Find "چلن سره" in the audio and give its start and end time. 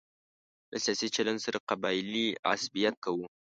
1.15-1.57